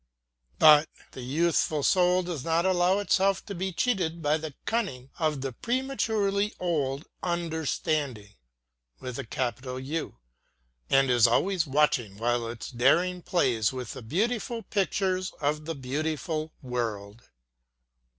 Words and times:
But 0.57 0.89
the 1.11 1.21
youthful 1.21 1.83
soul 1.83 2.23
does 2.23 2.43
not 2.43 2.65
allow 2.65 2.97
itself 2.97 3.45
to 3.45 3.53
be 3.53 3.71
cheated 3.71 4.19
by 4.19 4.39
the 4.39 4.55
cunning 4.65 5.11
of 5.19 5.41
the 5.41 5.51
prematurely 5.53 6.55
old 6.59 7.05
Understanding, 7.21 8.33
and 8.99 9.15
is 11.09 11.27
always 11.27 11.67
watching 11.67 12.17
while 12.17 12.47
its 12.47 12.71
darling 12.71 13.21
plays 13.21 13.71
with 13.71 13.93
the 13.93 14.01
beautiful 14.01 14.63
pictures 14.63 15.33
of 15.39 15.65
the 15.65 15.75
beautiful 15.75 16.51
world. 16.63 17.29